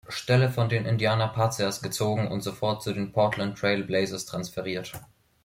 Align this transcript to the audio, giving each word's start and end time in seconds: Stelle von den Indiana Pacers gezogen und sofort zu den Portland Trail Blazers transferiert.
Stelle 0.07 0.49
von 0.49 0.67
den 0.67 0.87
Indiana 0.87 1.27
Pacers 1.27 1.83
gezogen 1.83 2.27
und 2.27 2.41
sofort 2.41 2.81
zu 2.81 2.91
den 2.91 3.11
Portland 3.11 3.55
Trail 3.55 3.83
Blazers 3.83 4.25
transferiert. 4.25 4.93